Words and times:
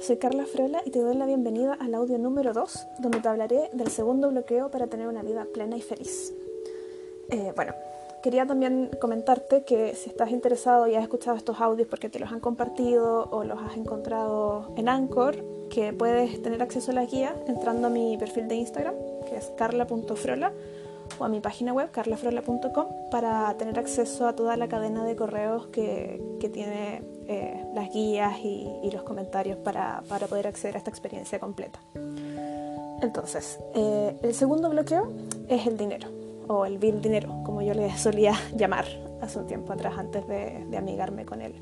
soy 0.00 0.16
Carla 0.16 0.46
Frola 0.46 0.82
y 0.84 0.90
te 0.90 1.00
doy 1.00 1.16
la 1.16 1.26
bienvenida 1.26 1.74
al 1.74 1.94
audio 1.94 2.18
número 2.18 2.52
2, 2.52 2.86
donde 3.00 3.20
te 3.20 3.28
hablaré 3.28 3.68
del 3.72 3.88
segundo 3.88 4.30
bloqueo 4.30 4.70
para 4.70 4.86
tener 4.86 5.08
una 5.08 5.22
vida 5.22 5.46
plena 5.52 5.76
y 5.76 5.82
feliz. 5.82 6.32
Eh, 7.30 7.52
bueno, 7.56 7.74
quería 8.22 8.46
también 8.46 8.90
comentarte 9.00 9.64
que 9.64 9.94
si 9.94 10.10
estás 10.10 10.30
interesado 10.30 10.86
y 10.86 10.94
has 10.94 11.02
escuchado 11.02 11.36
estos 11.36 11.60
audios 11.60 11.88
porque 11.88 12.08
te 12.08 12.18
los 12.18 12.30
han 12.30 12.40
compartido 12.40 13.28
o 13.30 13.44
los 13.44 13.60
has 13.60 13.76
encontrado 13.76 14.72
en 14.76 14.88
Anchor, 14.88 15.36
que 15.68 15.92
puedes 15.92 16.40
tener 16.42 16.62
acceso 16.62 16.92
a 16.92 16.94
la 16.94 17.04
guía 17.04 17.34
entrando 17.46 17.88
a 17.88 17.90
mi 17.90 18.16
perfil 18.16 18.46
de 18.48 18.54
Instagram, 18.54 18.94
que 19.28 19.36
es 19.36 19.52
carla.frola, 19.56 20.52
o 21.18 21.24
a 21.24 21.28
mi 21.28 21.40
página 21.40 21.72
web, 21.72 21.90
carlafrola.com, 21.90 22.86
para 23.10 23.56
tener 23.56 23.78
acceso 23.78 24.28
a 24.28 24.36
toda 24.36 24.56
la 24.56 24.68
cadena 24.68 25.04
de 25.04 25.16
correos 25.16 25.66
que, 25.68 26.22
que 26.38 26.48
tiene 26.48 27.17
eh, 27.28 27.62
las 27.74 27.92
guías 27.92 28.38
y, 28.42 28.66
y 28.82 28.90
los 28.90 29.02
comentarios 29.02 29.58
para, 29.58 30.02
para, 30.08 30.26
poder 30.26 30.46
acceder 30.46 30.76
a 30.76 30.78
esta 30.78 30.88
experiencia 30.88 31.38
completa. 31.38 31.78
Entonces, 33.02 33.60
eh, 33.74 34.16
el 34.22 34.34
segundo 34.34 34.70
bloqueo 34.70 35.12
es 35.46 35.66
el 35.66 35.76
dinero, 35.76 36.08
o 36.48 36.64
el 36.64 36.78
bill 36.78 37.02
dinero, 37.02 37.42
como 37.44 37.60
yo 37.60 37.74
le 37.74 37.94
solía 37.98 38.32
llamar 38.56 38.86
hace 39.20 39.38
un 39.38 39.46
tiempo 39.46 39.74
atrás 39.74 39.98
antes 39.98 40.26
de, 40.26 40.64
de 40.70 40.76
amigarme 40.78 41.26
con 41.26 41.42
él. 41.42 41.54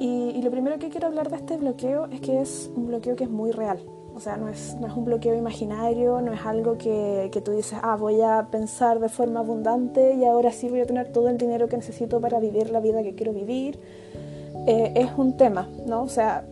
Y, 0.00 0.32
y, 0.34 0.42
lo 0.42 0.50
primero 0.50 0.80
que 0.80 0.88
quiero 0.88 1.06
hablar 1.06 1.30
de 1.30 1.36
este 1.36 1.56
bloqueo 1.58 2.06
es 2.06 2.20
que 2.20 2.40
es 2.40 2.68
un 2.74 2.88
bloqueo 2.88 3.14
que 3.14 3.22
es 3.22 3.30
muy 3.30 3.52
real. 3.52 3.78
O 4.16 4.20
sea, 4.20 4.36
no 4.36 4.48
es, 4.48 4.76
no 4.80 4.88
es 4.88 4.92
un 4.94 5.04
bloqueo 5.04 5.34
imaginario, 5.36 6.20
no 6.20 6.32
es 6.32 6.44
algo 6.44 6.76
que, 6.76 7.30
que, 7.32 7.40
tú 7.40 7.52
dices, 7.52 7.78
ah, 7.82 7.96
voy 7.96 8.20
a 8.20 8.48
pensar 8.50 8.98
de 8.98 9.08
forma 9.08 9.40
abundante 9.40 10.14
y 10.14 10.24
ahora 10.24 10.50
sí 10.50 10.68
voy 10.68 10.80
a 10.80 10.86
tener 10.86 11.12
todo 11.12 11.28
el 11.28 11.38
dinero 11.38 11.68
que 11.68 11.76
necesito 11.76 12.20
para 12.20 12.40
vivir 12.40 12.70
la 12.70 12.80
vida 12.80 13.04
que 13.04 13.14
quiero 13.14 13.32
vivir. 13.32 13.78
Eh, 14.66 14.92
es 14.94 15.10
un 15.16 15.36
tema, 15.36 15.68
¿no? 15.86 16.02
O 16.02 16.08
sea, 16.08 16.44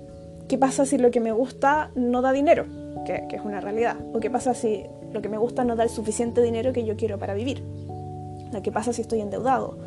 ¿qué 0.48 0.58
pasa 0.58 0.84
si 0.84 0.98
lo 0.98 1.10
que 1.10 1.20
me 1.20 1.32
gusta 1.32 1.90
no 1.94 2.22
da 2.22 2.32
dinero? 2.32 2.66
Que, 3.04 3.26
es 3.30 3.40
una 3.44 3.60
realidad. 3.60 3.96
¿O 4.12 4.20
qué 4.20 4.30
pasa 4.30 4.54
si 4.54 4.84
lo 5.12 5.22
que 5.22 5.28
me 5.28 5.38
gusta 5.38 5.64
no 5.64 5.76
da 5.76 5.84
el 5.84 5.90
suficiente 5.90 6.42
dinero 6.42 6.72
que 6.72 6.84
yo 6.84 6.96
quiero 6.96 7.18
para 7.18 7.34
vivir? 7.34 7.62
¿Qué 8.62 8.72
pasa 8.72 8.92
si 8.92 9.02
estoy 9.02 9.20
endeudado? 9.20 9.78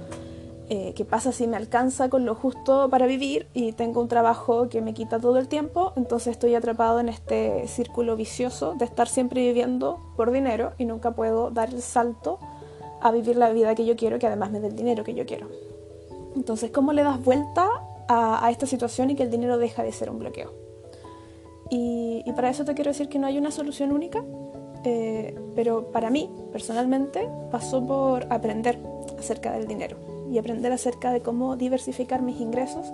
Eh, 0.70 0.94
¿Qué 0.96 1.04
pasa 1.04 1.34
si 1.34 1.46
me 1.48 1.58
alcanza 1.58 2.10
con 2.10 2.26
lo 2.26 2.34
justo 2.34 2.90
para 2.90 3.06
vivir 3.06 3.48
y 3.54 3.74
tengo 3.74 4.00
un 4.00 4.08
trabajo 4.08 4.70
que 4.70 4.82
me 4.82 4.94
quita 4.94 5.20
todo 5.20 5.38
el 5.38 5.50
tiempo? 5.50 5.92
Entonces 5.98 6.32
estoy 6.32 6.56
atrapado 6.56 7.02
en 7.02 7.10
este 7.10 7.68
círculo 7.68 8.16
vicioso 8.16 8.74
de 8.76 8.86
estar 8.86 9.10
siempre 9.10 9.42
viviendo 9.42 10.00
por 10.16 10.32
dinero 10.32 10.72
y 10.78 10.86
nunca 10.86 11.12
puedo 11.12 11.52
dar 11.52 11.74
el 11.74 11.82
salto 11.82 12.40
a 13.02 13.12
vivir 13.12 13.36
la 13.36 13.52
vida 13.52 13.76
que 13.76 13.86
yo 13.86 13.98
quiero, 13.98 14.18
que 14.18 14.28
además 14.28 14.52
me 14.52 14.62
dé 14.62 14.68
el 14.68 14.76
dinero 14.78 15.04
que 15.04 15.14
yo 15.14 15.26
quiero. 15.26 15.48
Entonces, 16.36 16.72
¿cómo 16.72 16.94
le 16.94 17.04
das 17.04 17.24
vuelta 17.24 17.68
a, 18.08 18.50
esta 18.52 18.66
situación 18.66 19.09
y 19.09 19.16
que 19.16 19.23
el 19.23 19.32
dinero 19.32 19.58
deja 19.58 19.84
de 19.84 19.92
ser 19.92 20.09
un 20.09 20.20
bloqueo? 20.20 20.54
Y, 21.70 22.23
para 22.36 22.50
eso 22.50 22.66
te 22.66 22.73
quiero 22.73 22.92
decir 22.92 23.09
que 23.09 23.20
no 23.20 23.28
hay 23.28 23.38
una 23.38 23.52
solución 23.52 23.92
única, 23.92 24.23
eh, 24.84 25.36
pero 25.56 25.92
para 25.92 26.09
mí, 26.09 26.30
personalmente, 26.52 27.30
pasó 27.52 27.86
por 27.86 28.31
aprender 28.31 28.80
acerca 29.18 29.52
del 29.54 29.68
dinero 29.68 29.98
y 30.30 30.38
aprender 30.38 30.72
acerca 30.72 31.12
de 31.12 31.22
cómo 31.22 31.56
diversificar 31.56 32.22
mis 32.22 32.40
ingresos 32.40 32.92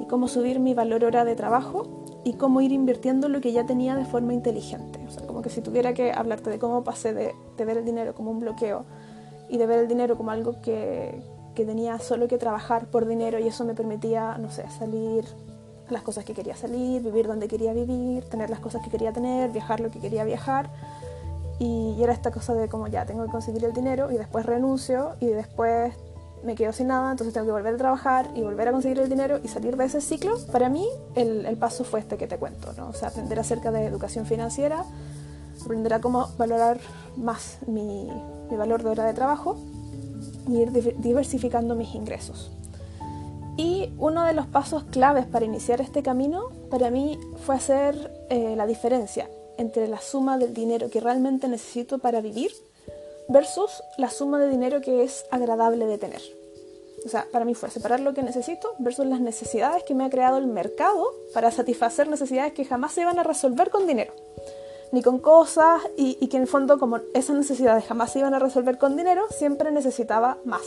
y 0.00 0.06
cómo 0.06 0.28
subir 0.28 0.60
mi 0.60 0.74
valor 0.74 1.04
hora 1.04 1.24
de 1.24 1.34
trabajo 1.34 2.04
y 2.24 2.34
cómo 2.34 2.60
ir 2.60 2.72
invirtiendo 2.72 3.28
lo 3.28 3.40
que 3.40 3.52
ya 3.52 3.66
tenía 3.66 3.96
de 3.96 4.04
forma 4.04 4.34
inteligente. 4.34 5.00
O 5.06 5.10
sea, 5.10 5.26
como 5.26 5.42
que 5.42 5.50
si 5.50 5.60
tuviera 5.60 5.94
que 5.94 6.12
hablarte 6.12 6.50
de 6.50 6.58
cómo 6.58 6.84
pasé 6.84 7.12
de 7.14 7.64
ver 7.64 7.78
el 7.78 7.84
dinero 7.84 8.14
como 8.14 8.30
un 8.30 8.40
bloqueo 8.40 8.84
y 9.48 9.58
de 9.58 9.66
ver 9.66 9.80
el 9.80 9.88
dinero 9.88 10.16
como 10.16 10.30
algo 10.30 10.60
que, 10.62 11.20
que 11.54 11.64
tenía 11.64 11.98
solo 11.98 12.28
que 12.28 12.38
trabajar 12.38 12.86
por 12.86 13.06
dinero 13.06 13.38
y 13.38 13.48
eso 13.48 13.64
me 13.64 13.74
permitía, 13.74 14.36
no 14.38 14.50
sé, 14.50 14.64
salir 14.78 15.24
las 15.90 16.02
cosas 16.02 16.24
que 16.24 16.32
quería 16.34 16.56
salir, 16.56 17.02
vivir 17.02 17.26
donde 17.26 17.48
quería 17.48 17.72
vivir, 17.72 18.24
tener 18.24 18.50
las 18.50 18.60
cosas 18.60 18.82
que 18.82 18.90
quería 18.90 19.12
tener, 19.12 19.50
viajar 19.50 19.80
lo 19.80 19.90
que 19.90 20.00
quería 20.00 20.24
viajar. 20.24 20.70
Y, 21.58 22.02
era 22.02 22.12
esta 22.12 22.32
cosa 22.32 22.54
de 22.54 22.68
como 22.68 22.88
ya 22.88 23.06
tengo 23.06 23.24
que 23.24 23.30
conseguir 23.30 23.64
el 23.64 23.72
dinero 23.72 24.10
y 24.10 24.16
después 24.16 24.46
renuncio 24.46 25.12
y 25.20 25.26
después 25.26 25.94
me 26.42 26.56
quedo 26.56 26.72
sin 26.72 26.88
nada, 26.88 27.12
entonces 27.12 27.32
tengo 27.32 27.46
que 27.46 27.52
volver 27.52 27.74
a 27.74 27.76
trabajar 27.76 28.30
y 28.34 28.42
volver 28.42 28.66
a 28.66 28.72
conseguir 28.72 28.98
el 28.98 29.08
dinero 29.08 29.38
y 29.44 29.48
salir 29.48 29.76
de 29.76 29.84
ese 29.84 30.00
ciclo. 30.00 30.34
Para 30.50 30.68
mí 30.68 30.88
el, 31.14 31.56
paso 31.58 31.84
fue 31.84 32.00
este 32.00 32.16
que 32.16 32.26
te 32.26 32.38
cuento, 32.38 32.72
¿no? 32.76 32.88
O 32.88 32.92
sea, 32.92 33.08
aprender 33.08 33.38
acerca 33.38 33.70
de 33.70 33.84
educación 33.84 34.26
financiera, 34.26 34.84
aprender 35.62 35.94
a 35.94 36.00
cómo 36.00 36.30
valorar 36.38 36.80
más 37.16 37.58
mi 37.68 38.08
valor 38.50 38.82
de 38.82 38.90
hora 38.90 39.04
de 39.04 39.14
trabajo 39.14 39.56
ir 40.48 40.72
diversificando 40.98 41.74
mis 41.74 41.94
ingresos. 41.94 42.50
Y 43.56 43.90
uno 43.98 44.24
de 44.24 44.32
los 44.32 44.46
pasos 44.46 44.84
claves 44.84 45.26
para 45.26 45.44
iniciar 45.44 45.80
este 45.80 46.02
camino 46.02 46.50
para 46.70 46.90
mí 46.90 47.18
fue 47.44 47.56
hacer 47.56 48.26
eh, 48.30 48.54
la 48.56 48.66
diferencia 48.66 49.28
entre 49.58 49.88
la 49.88 50.00
suma 50.00 50.38
del 50.38 50.54
dinero 50.54 50.88
que 50.88 51.00
realmente 51.00 51.48
necesito 51.48 51.98
para 51.98 52.20
vivir 52.20 52.50
versus 53.28 53.82
la 53.98 54.10
suma 54.10 54.40
de 54.40 54.48
dinero 54.48 54.80
que 54.80 55.02
es 55.02 55.26
agradable 55.30 55.86
de 55.86 55.98
tener. 55.98 56.22
O 57.04 57.08
sea, 57.08 57.26
para 57.30 57.44
mí 57.44 57.54
fue 57.54 57.68
separar 57.68 58.00
lo 58.00 58.14
que 58.14 58.22
necesito 58.22 58.74
versus 58.78 59.06
las 59.06 59.20
necesidades 59.20 59.82
que 59.82 59.94
me 59.94 60.04
ha 60.04 60.10
creado 60.10 60.38
el 60.38 60.46
mercado 60.46 61.12
para 61.34 61.50
satisfacer 61.50 62.08
necesidades 62.08 62.52
que 62.52 62.64
jamás 62.64 62.92
se 62.92 63.02
iban 63.02 63.18
a 63.18 63.24
resolver 63.24 63.70
con 63.70 63.86
dinero, 63.86 64.14
ni 64.92 65.02
con 65.02 65.18
cosas, 65.18 65.82
y, 65.96 66.18
y 66.20 66.28
que 66.28 66.36
en 66.36 66.42
el 66.42 66.48
fondo 66.48 66.78
como 66.78 67.00
esas 67.14 67.34
necesidades 67.34 67.84
jamás 67.84 68.12
se 68.12 68.20
iban 68.20 68.34
a 68.34 68.38
resolver 68.38 68.78
con 68.78 68.96
dinero, 68.96 69.24
siempre 69.30 69.72
necesitaba 69.72 70.38
más. 70.44 70.62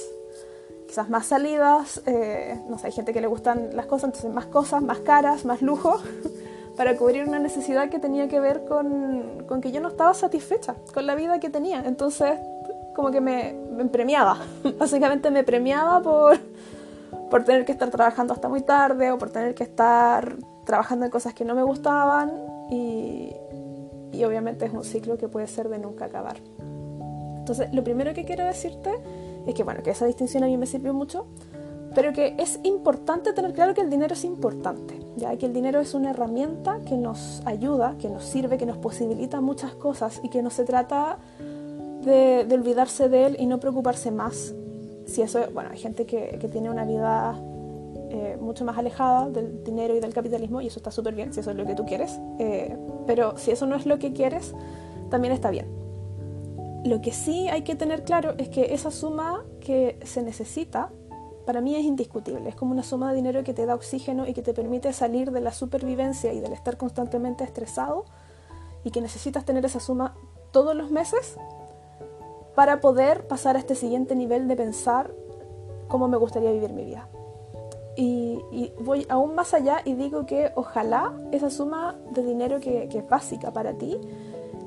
Quizás 0.87 1.09
más 1.09 1.27
salidas, 1.27 2.01
eh, 2.05 2.59
no 2.67 2.77
sé, 2.77 2.87
hay 2.87 2.93
gente 2.93 3.13
que 3.13 3.21
le 3.21 3.27
gustan 3.27 3.69
las 3.73 3.85
cosas, 3.85 4.05
entonces 4.05 4.31
más 4.31 4.47
cosas, 4.47 4.81
más 4.81 4.99
caras, 4.99 5.45
más 5.45 5.61
lujo, 5.61 5.99
para 6.77 6.97
cubrir 6.97 7.27
una 7.27 7.39
necesidad 7.39 7.89
que 7.89 7.99
tenía 7.99 8.27
que 8.27 8.39
ver 8.39 8.65
con, 8.65 9.45
con 9.47 9.61
que 9.61 9.71
yo 9.71 9.79
no 9.79 9.89
estaba 9.89 10.13
satisfecha 10.13 10.75
con 10.93 11.05
la 11.05 11.15
vida 11.15 11.39
que 11.39 11.49
tenía. 11.49 11.83
Entonces, 11.85 12.39
como 12.95 13.11
que 13.11 13.21
me, 13.21 13.53
me 13.53 13.85
premiaba, 13.85 14.39
básicamente 14.79 15.29
me 15.29 15.43
premiaba 15.43 16.01
por, 16.01 16.37
por 17.29 17.43
tener 17.43 17.65
que 17.65 17.73
estar 17.73 17.91
trabajando 17.91 18.33
hasta 18.33 18.49
muy 18.49 18.61
tarde 18.61 19.11
o 19.11 19.17
por 19.17 19.29
tener 19.29 19.53
que 19.53 19.63
estar 19.63 20.35
trabajando 20.65 21.05
en 21.05 21.11
cosas 21.11 21.33
que 21.33 21.45
no 21.45 21.53
me 21.53 21.63
gustaban 21.63 22.31
y, 22.71 23.35
y 24.15 24.23
obviamente 24.23 24.65
es 24.65 24.73
un 24.73 24.83
ciclo 24.83 25.17
que 25.17 25.27
puede 25.27 25.47
ser 25.47 25.69
de 25.69 25.79
nunca 25.79 26.05
acabar. 26.05 26.37
Entonces, 27.37 27.71
lo 27.73 27.83
primero 27.83 28.13
que 28.13 28.25
quiero 28.25 28.43
decirte 28.45 28.91
es 29.45 29.53
que, 29.53 29.63
bueno, 29.63 29.83
que 29.83 29.91
esa 29.91 30.05
distinción 30.05 30.43
a 30.43 30.47
mí 30.47 30.57
me 30.57 30.65
sirvió 30.65 30.93
mucho, 30.93 31.27
pero 31.93 32.11
que 32.11 32.35
es 32.39 32.59
importante 32.63 33.33
tener 33.33 33.53
claro 33.53 33.73
que 33.73 33.81
el 33.81 33.89
dinero 33.89 34.13
es 34.13 34.23
importante, 34.23 34.99
ya 35.15 35.35
que 35.37 35.45
el 35.45 35.53
dinero 35.53 35.79
es 35.79 35.93
una 35.93 36.09
herramienta 36.09 36.79
que 36.85 36.97
nos 36.97 37.41
ayuda, 37.45 37.95
que 37.99 38.09
nos 38.09 38.23
sirve, 38.25 38.57
que 38.57 38.65
nos 38.65 38.77
posibilita 38.77 39.41
muchas 39.41 39.75
cosas 39.75 40.19
y 40.23 40.29
que 40.29 40.41
no 40.41 40.49
se 40.49 40.63
trata 40.63 41.19
de, 42.03 42.45
de 42.45 42.55
olvidarse 42.55 43.09
de 43.09 43.27
él 43.27 43.37
y 43.39 43.45
no 43.45 43.59
preocuparse 43.59 44.11
más. 44.11 44.53
Si 45.05 45.21
eso, 45.21 45.39
bueno, 45.53 45.69
hay 45.71 45.77
gente 45.77 46.05
que, 46.05 46.37
que 46.39 46.47
tiene 46.47 46.69
una 46.69 46.83
vida 46.83 47.39
eh, 48.09 48.37
mucho 48.39 48.65
más 48.65 48.77
alejada 48.77 49.29
del 49.29 49.63
dinero 49.63 49.95
y 49.95 49.99
del 49.99 50.13
capitalismo 50.13 50.61
y 50.61 50.67
eso 50.67 50.79
está 50.79 50.91
súper 50.91 51.15
bien 51.15 51.33
si 51.33 51.39
eso 51.39 51.51
es 51.51 51.57
lo 51.57 51.65
que 51.65 51.75
tú 51.75 51.85
quieres, 51.85 52.19
eh, 52.39 52.77
pero 53.07 53.37
si 53.37 53.51
eso 53.51 53.65
no 53.65 53.75
es 53.75 53.85
lo 53.85 53.99
que 53.99 54.13
quieres, 54.13 54.53
también 55.09 55.33
está 55.33 55.49
bien. 55.49 55.67
Lo 56.83 57.01
que 57.01 57.11
sí 57.11 57.47
hay 57.47 57.63
que 57.63 57.75
tener 57.75 58.03
claro 58.03 58.35
es 58.37 58.49
que 58.49 58.73
esa 58.73 58.91
suma 58.91 59.43
que 59.59 59.99
se 60.03 60.21
necesita 60.21 60.91
para 61.45 61.61
mí 61.61 61.75
es 61.75 61.83
indiscutible. 61.83 62.49
Es 62.49 62.55
como 62.55 62.71
una 62.71 62.83
suma 62.83 63.09
de 63.09 63.15
dinero 63.15 63.43
que 63.43 63.53
te 63.53 63.65
da 63.65 63.75
oxígeno 63.75 64.27
y 64.27 64.33
que 64.33 64.41
te 64.41 64.53
permite 64.53 64.91
salir 64.93 65.31
de 65.31 65.41
la 65.41 65.51
supervivencia 65.51 66.33
y 66.33 66.39
del 66.39 66.53
estar 66.53 66.77
constantemente 66.77 67.43
estresado 67.43 68.05
y 68.83 68.91
que 68.91 69.01
necesitas 69.01 69.45
tener 69.45 69.65
esa 69.65 69.79
suma 69.79 70.15
todos 70.51 70.75
los 70.75 70.91
meses 70.91 71.37
para 72.55 72.81
poder 72.81 73.27
pasar 73.27 73.55
a 73.55 73.59
este 73.59 73.75
siguiente 73.75 74.15
nivel 74.15 74.47
de 74.47 74.55
pensar 74.55 75.11
cómo 75.87 76.07
me 76.07 76.17
gustaría 76.17 76.51
vivir 76.51 76.73
mi 76.73 76.85
vida. 76.85 77.07
Y, 77.97 78.41
y 78.51 78.73
voy 78.81 79.05
aún 79.09 79.35
más 79.35 79.53
allá 79.53 79.77
y 79.85 79.93
digo 79.93 80.25
que 80.25 80.51
ojalá 80.55 81.13
esa 81.31 81.49
suma 81.49 81.95
de 82.11 82.23
dinero 82.23 82.59
que, 82.59 82.89
que 82.89 82.99
es 82.99 83.07
básica 83.07 83.53
para 83.53 83.77
ti 83.77 83.99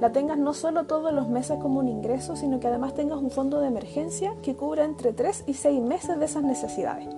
la 0.01 0.13
tengas 0.13 0.39
no 0.39 0.55
solo 0.55 0.85
todos 0.85 1.13
los 1.13 1.29
meses 1.29 1.59
como 1.61 1.81
un 1.81 1.89
ingreso, 1.89 2.37
sino 2.37 2.61
que 2.61 2.69
además 2.69 2.95
tengas 2.95 3.19
un 3.19 3.31
fondo 3.31 3.61
de 3.61 3.67
emergencia 3.67 4.35
que 4.43 4.55
cubra 4.55 4.85
entre 4.85 5.13
3 5.13 5.45
y 5.47 5.55
6 5.55 5.83
meses 5.83 6.19
de 6.19 6.25
esas 6.25 6.45
necesidades. 6.45 7.09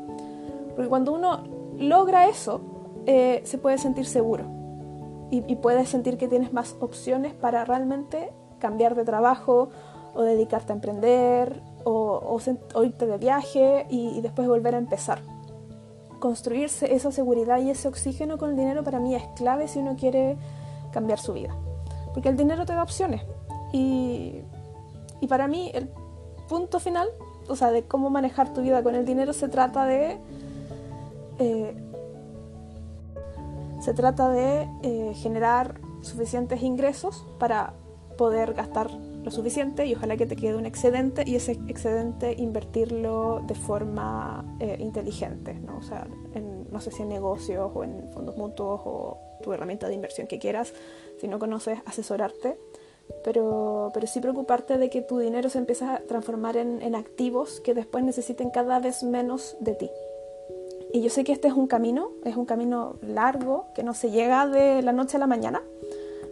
Porque 0.75 0.89
cuando 0.89 1.13
uno 1.13 1.45
logra 1.77 2.29
eso, 2.29 2.61
eh, 3.07 3.43
se 3.45 3.59
puede 3.59 3.77
sentir 3.79 4.07
seguro 4.07 4.45
y, 5.31 5.45
y 5.47 5.57
puedes 5.57 5.89
sentir 5.89 6.17
que 6.17 6.29
tienes 6.29 6.53
más 6.53 6.77
opciones 6.81 7.35
para 7.35 7.65
realmente 7.65 8.33
cambiar 8.59 8.95
de 8.95 9.05
trabajo 9.05 9.69
o 10.15 10.23
dedicarte 10.23 10.73
a 10.73 10.77
emprender 10.77 11.63
o, 11.85 11.93
o, 11.93 12.39
o 12.75 12.85
irte 12.85 13.07
de 13.07 13.19
viaje 13.19 13.87
y, 13.91 14.09
y 14.09 14.21
después 14.23 14.49
volver 14.49 14.75
a 14.75 14.79
empezar. 14.79 15.21
Construirse 16.21 16.95
esa 16.95 17.11
seguridad 17.11 17.59
y 17.59 17.71
ese 17.71 17.89
oxígeno 17.89 18.39
con 18.39 18.51
el 18.51 18.57
dinero 18.57 18.85
para 18.85 19.01
mí 19.01 19.15
es 19.17 19.25
clave 19.35 19.67
si 19.67 19.81
uno 19.81 19.97
quiere 19.97 20.37
cambiar 20.93 21.19
su 21.19 21.33
vida 21.33 21.57
porque 22.13 22.29
el 22.29 22.37
dinero 22.37 22.67
te 22.67 22.75
da 22.75 22.83
opciones. 22.83 23.23
Y, 23.73 24.43
y, 25.21 25.27
para 25.29 25.47
mí 25.47 25.71
el 25.75 25.89
punto 26.49 26.81
final, 26.81 27.09
o 27.49 27.57
sea, 27.57 27.71
de 27.71 27.85
cómo 27.85 28.11
manejar 28.11 28.53
tu 28.53 28.63
vida 28.63 28.83
con 28.83 28.95
el 28.95 29.05
dinero 29.05 29.33
se 29.33 29.49
trata 29.49 29.87
de... 29.87 30.19
Eh, 31.39 31.87
Se 33.81 33.95
trata 33.95 34.29
de 34.29 34.69
eh, 34.83 35.15
generar 35.15 35.81
suficientes 36.03 36.63
ingresos 36.63 37.25
para 37.39 37.73
poder 38.19 38.53
gastar 38.53 38.91
lo 39.23 39.31
suficiente 39.31 39.87
y 39.87 39.95
ojalá 39.95 40.17
que 40.17 40.27
te 40.27 40.37
quede 40.37 40.57
un 40.57 40.67
excedente 40.67 41.25
y 41.27 41.37
ese 41.37 41.53
excedente 41.69 42.35
invertirlo 42.39 43.43
de 43.47 43.55
forma 43.55 44.45
eh, 44.61 44.77
inteligente, 44.79 45.55
¿no? 45.55 45.79
O 45.79 46.41
no 46.71 46.81
sé 46.81 46.91
si 46.91 47.03
en 47.03 47.09
negocios 47.09 47.71
o 47.75 47.85
en 47.85 48.11
fondos 48.13 48.37
mutuos 48.37 48.81
o 48.85 49.19
tu 49.43 49.53
herramienta 49.53 49.89
de 49.89 49.95
inversión 49.95 50.27
que 50.27 50.39
quieras, 50.39 50.73
si 51.21 51.29
no 51.29 51.39
conoces, 51.39 51.81
asesorarte, 51.85 52.59
pero, 53.25 53.91
pero 53.93 54.07
sí 54.07 54.21
preocuparte 54.21 54.79
de 54.79 54.89
que 54.89 55.03
tu 55.03 55.19
dinero 55.19 55.51
se 55.51 55.59
empiece 55.59 55.85
a 55.85 56.03
transformar 56.07 56.57
en, 56.57 56.81
en 56.81 56.95
activos 56.95 57.61
que 57.61 57.75
después 57.75 58.05
necesiten 58.05 58.51
cada 58.51 58.79
vez 58.79 59.03
menos 59.03 59.57
de 59.61 59.75
ti. 59.75 59.91
Y 60.93 61.03
yo 61.03 61.11
sé 61.11 61.25
que 61.25 61.33
este 61.33 61.49
es 61.49 61.55
un 61.55 61.67
camino, 61.67 62.13
es 62.25 62.37
un 62.37 62.47
camino 62.47 62.97
largo, 63.03 63.67
que 63.75 63.83
no 63.83 63.95
se 63.95 64.11
llega 64.11 64.47
de 64.47 64.83
la 64.83 64.93
noche 64.93 65.17
a 65.17 65.21
la 65.21 65.27
mañana, 65.27 65.63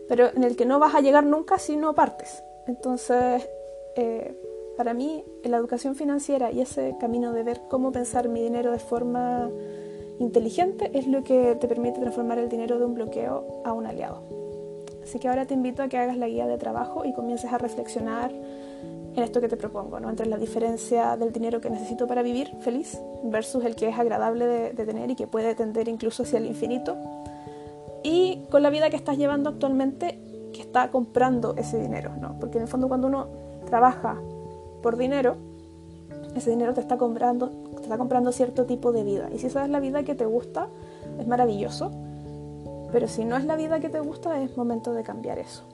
pero 0.09 0.29
en 0.35 0.43
el 0.43 0.57
que 0.57 0.67
no 0.67 0.79
vas 0.79 0.95
a 0.95 1.01
llegar 1.01 1.25
nunca 1.25 1.59
si 1.59 1.77
no 1.77 1.95
partes. 1.95 2.43
Entonces, 2.69 3.49
eh, 3.97 4.37
para 4.77 4.95
mí, 4.95 5.25
la 5.43 5.57
educación 5.57 5.97
financiera 5.97 6.53
y 6.53 6.61
ese 6.61 6.95
camino 7.01 7.33
de 7.33 7.43
ver 7.43 7.63
cómo 7.69 7.91
pensar 7.91 8.29
mi 8.29 8.43
dinero 8.43 8.71
de 8.71 8.79
forma 8.79 9.51
inteligente 10.21 10.91
es 10.95 11.07
lo 11.07 11.25
que 11.25 11.57
te 11.57 11.67
permite 11.67 11.99
transformar 11.99 12.39
el 12.39 12.49
dinero 12.49 12.79
de 12.79 12.85
un 12.85 12.95
bloqueo 12.95 13.63
a 13.65 13.73
un 13.73 13.87
aliado. 13.87 14.23
Así 15.03 15.19
que 15.19 15.29
ahora 15.29 15.47
te 15.47 15.55
invito 15.55 15.83
a 15.83 15.89
que 15.89 15.97
hagas 15.97 16.19
la 16.19 16.29
guía 16.29 16.47
de 16.47 16.59
trabajo 16.59 17.07
y 17.07 17.15
comiences 17.15 17.51
a 17.51 17.59
reflexionar 17.59 18.31
en 18.31 19.23
esto 19.23 19.41
que 19.41 19.49
te 19.49 19.57
propongo, 19.57 19.99
¿no? 19.99 20.11
entre 20.11 20.27
la 20.27 20.37
diferencia 20.37 21.17
del 21.17 21.33
dinero 21.33 21.63
que 21.63 21.71
necesito 21.71 22.07
para 22.07 22.23
vivir 22.23 22.51
feliz 22.61 23.01
versus 23.25 23.65
el 23.65 23.75
que 23.75 23.89
es 23.89 23.99
agradable 23.99 24.47
de, 24.47 24.73
de 24.75 24.85
tener 24.85 25.11
y 25.11 25.17
que 25.17 25.27
puede 25.27 25.55
tender 25.55 25.89
incluso 25.89 26.25
hacia 26.25 26.39
el 26.39 26.47
infinito, 26.47 26.97
y 28.03 28.45
con 28.51 28.63
la 28.63 28.71
vida 28.71 28.91
que 28.91 28.97
estás 28.97 29.19
llevando 29.19 29.51
actualmente 29.51 30.19
está 30.63 30.91
comprando 30.91 31.55
ese 31.57 31.81
dinero, 31.81 32.13
¿no? 32.21 32.39
Porque 32.39 32.59
en 32.59 32.63
el 32.63 32.69
fondo 32.69 32.89
cuando 32.89 33.07
uno 33.07 33.27
trabaja 33.67 34.17
por 34.83 34.97
dinero, 34.97 35.37
ese 36.35 36.51
dinero 36.51 36.75
te 36.75 36.81
está 36.81 36.97
comprando, 36.97 37.51
te 37.77 37.83
está 37.83 37.99
comprando 37.99 38.33
cierto 38.33 38.65
tipo 38.65 38.93
de 38.93 39.03
vida. 39.03 39.29
Y 39.33 39.39
si 39.39 39.47
esa 39.47 39.65
es 39.65 39.71
la 39.71 39.81
vida 39.81 40.03
que 40.03 40.15
te 40.15 40.27
gusta, 40.27 40.69
es 41.19 41.27
maravilloso. 41.27 41.91
Pero 42.93 43.09
si 43.09 43.25
no 43.25 43.37
es 43.37 43.45
la 43.45 43.57
vida 43.57 43.81
que 43.81 43.89
te 43.89 44.01
gusta, 44.01 44.41
es 44.43 44.57
momento 44.57 44.93
de 44.93 45.03
cambiar 45.03 45.39
eso. 45.39 45.65